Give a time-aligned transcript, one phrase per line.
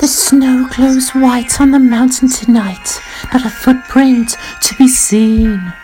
[0.00, 3.02] The snow glows white on the mountain tonight,
[3.34, 5.74] not a footprint to be seen.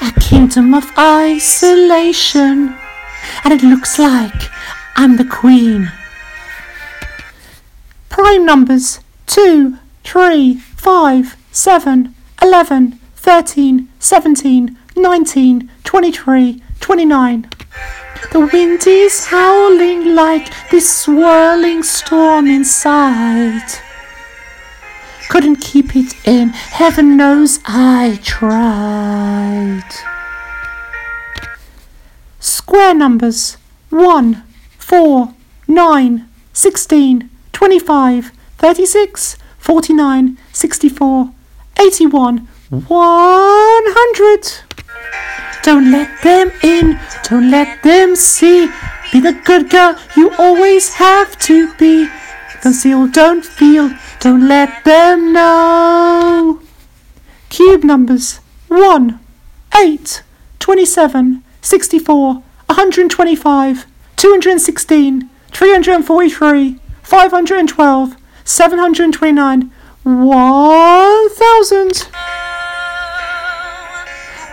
[0.00, 2.76] A kingdom of isolation,
[3.42, 4.48] and it looks like
[4.94, 5.90] I'm the queen.
[8.08, 17.50] Prime numbers 2, 3, 5, 7, 11, 13, 17, 19, 23, 29.
[18.30, 23.66] The wind is howling like this swirling storm inside.
[25.30, 29.82] Couldn't keep it in, heaven knows I tried.
[32.38, 33.56] Square numbers
[33.88, 34.42] 1,
[34.78, 35.34] 4,
[35.66, 41.30] 9, 16, 25, 36, 49, 64,
[41.80, 44.67] 81, 100.
[45.62, 48.68] Don't let them in, don't let them see.
[49.12, 52.08] Be the good girl you always have to be.
[52.64, 56.60] Or don't feel, don't let them know.
[57.48, 59.18] Cube numbers 1,
[59.74, 60.22] 8,
[60.58, 62.34] 27, 64,
[62.66, 69.70] 125, 216, 343, 512, 729,
[70.02, 72.08] 1000.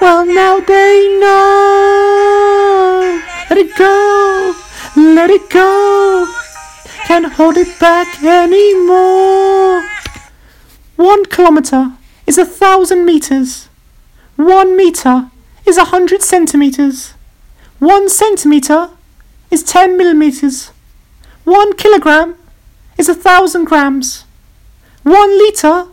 [0.02, 1.56] Well, now they know.
[3.50, 4.56] Let it go,
[4.96, 6.28] let it go.
[7.06, 9.84] Can't hold it back anymore.
[10.96, 11.94] One kilometer
[12.26, 13.70] is a thousand meters.
[14.36, 15.32] One meter
[15.66, 17.14] is a hundred centimeters.
[17.80, 18.90] One centimeter
[19.52, 20.72] is ten millimeters.
[21.44, 22.36] One kilogram
[22.98, 24.26] is a thousand grams.
[25.04, 25.88] One litre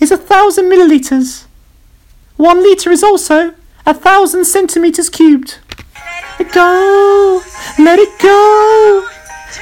[0.00, 1.44] is a thousand milliliters.
[2.36, 3.54] One litre is also
[3.86, 5.58] a thousand centimeters cubed.
[6.38, 7.42] Let it go,
[7.78, 9.06] let it go.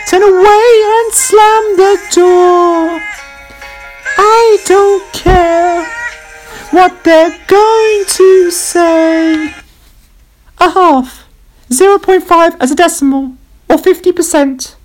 [0.08, 3.00] Turn away and slam the door.
[4.16, 5.84] I don't care
[6.70, 9.54] what they're going to say.
[10.58, 11.28] A half,
[11.68, 13.36] 0.5 as a decimal,
[13.68, 14.76] or 50%.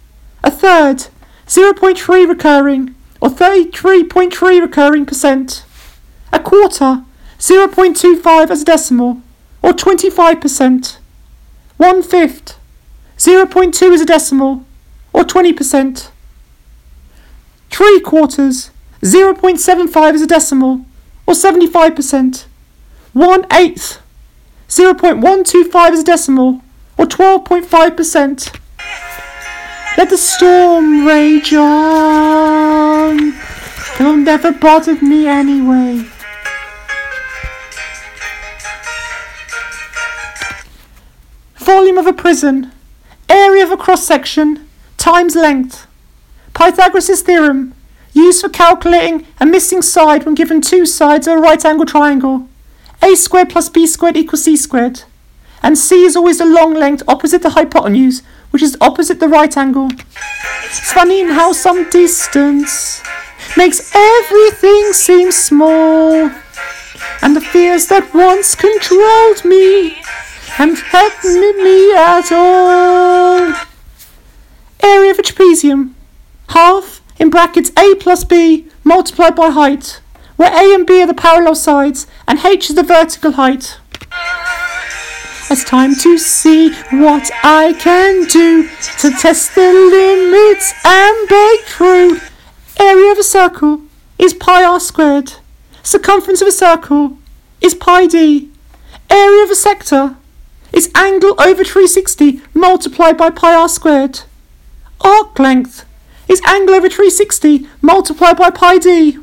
[0.44, 1.08] A third,
[1.48, 5.64] 0.3 recurring, or 33.3 recurring percent.
[6.34, 7.04] A quarter,
[7.40, 9.22] 0.25 as a decimal,
[9.62, 10.98] or 25%.
[11.78, 12.58] One fifth,
[13.18, 14.66] 0.2 as a decimal,
[15.14, 16.10] or 20%.
[17.70, 18.72] Three quarters,
[19.02, 20.86] 0.75 as a decimal,
[21.28, 22.46] or 75%.
[23.14, 24.00] One eighth,
[24.68, 26.62] 0.125 as a decimal,
[26.98, 28.60] or 12.5%.
[29.98, 33.34] Let the storm rage on.
[33.98, 36.06] They'll never bother me anyway.
[41.68, 42.72] Volume of a prism,
[43.28, 45.86] area of a cross section, times length.
[46.54, 47.74] Pythagoras' theorem,
[48.14, 52.48] used for calculating a missing side when given two sides of a right angle triangle.
[53.02, 55.04] a squared plus b squared equals c squared.
[55.62, 59.58] And c is always the long length opposite the hypotenuse, which is opposite the right
[59.58, 59.90] angle.
[60.94, 63.04] Funny how some distance
[63.58, 66.32] makes everything seem small.
[67.22, 69.98] And the fears that once controlled me
[70.60, 73.54] and kept me at all.
[74.82, 75.94] Area of a trapezium.
[76.50, 80.02] Half in brackets a plus b multiplied by height,
[80.36, 83.78] where a and b are the parallel sides and h is the vertical height.
[85.50, 88.68] It's time to see what I can do
[89.00, 92.20] to test the limits and break through.
[92.80, 93.82] Area of a circle
[94.18, 95.34] is pi r squared.
[95.84, 97.18] Circumference of a circle
[97.62, 98.50] is pi d.
[99.10, 100.18] Area of a sector
[100.74, 104.22] is angle over 360 multiplied by pi r squared.
[105.02, 105.86] Arc length
[106.28, 109.18] is angle over 360 multiplied by pi d.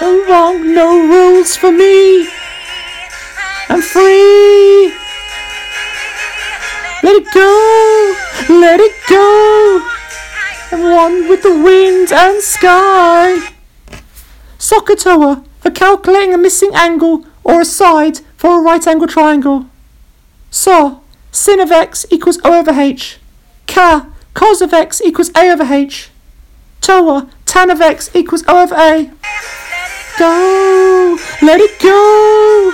[0.00, 2.28] No wrong, no rules for me.
[3.68, 4.92] I'm free.
[7.02, 8.14] Let it go,
[8.48, 9.80] let it go.
[10.72, 13.50] I'm one with the wind and sky.
[14.58, 19.66] SOHCAHTOA for calculating a missing angle or a side for a right angle triangle.
[20.54, 21.02] So,
[21.32, 23.18] sin of x equals O over h.
[23.66, 26.10] Ka, cos of x equals A over h.
[26.80, 29.10] Toa, tan of x equals O over A.
[30.16, 32.72] Go, let it go.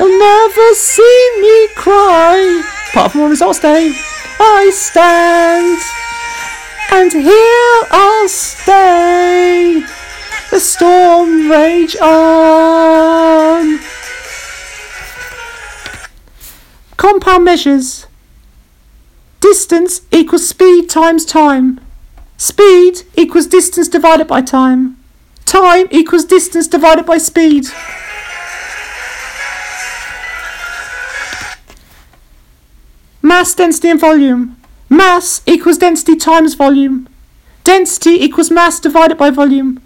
[0.00, 2.64] You'll never see me cry.
[2.90, 3.94] Apart from on results day,
[4.40, 5.78] I stand.
[6.90, 9.84] And here I'll stay.
[10.50, 13.27] The storm rage on.
[16.98, 18.08] Compound measures.
[19.40, 21.80] Distance equals speed times time.
[22.36, 24.96] Speed equals distance divided by time.
[25.44, 27.66] Time equals distance divided by speed.
[33.22, 34.56] Mass, density and volume.
[34.90, 37.08] Mass equals density times volume.
[37.62, 39.80] Density equals mass divided by volume.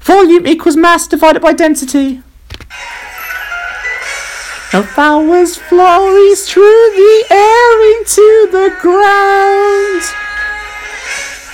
[0.00, 2.23] Volume equals mass divided by density.
[4.74, 10.02] The flowers flourish through the air into the ground.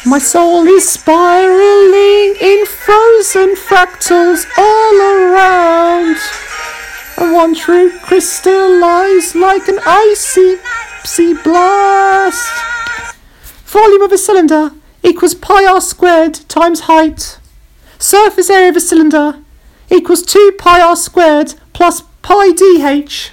[0.06, 6.16] My soul is spiraling in frozen fractals all around.
[7.18, 10.56] And one true crystallized like an icy
[11.04, 12.50] sea blast.
[13.66, 14.70] Volume of a cylinder
[15.02, 17.38] equals pi r squared times height.
[17.98, 19.42] Surface area of a cylinder
[19.90, 23.30] equals 2 pi r squared plus pi dh.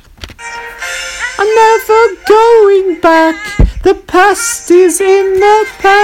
[1.40, 3.36] I'm never going back.
[3.84, 5.98] The past is in the past.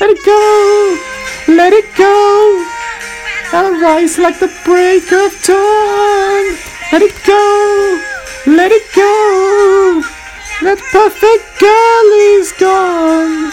[0.00, 0.98] Let it go.
[1.48, 2.66] Let it go.
[3.52, 6.56] I'll rise like the break of dawn.
[6.92, 8.00] Let it go.
[8.46, 10.02] Let it go.
[10.62, 13.50] That perfect girl is gone.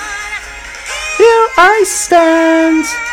[1.17, 3.06] Here I stand.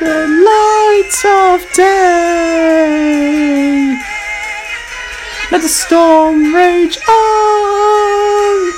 [0.00, 3.10] The light of day.
[5.52, 8.72] Let the storm rage on.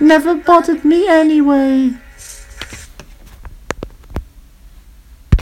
[0.00, 1.94] Never bothered me anyway.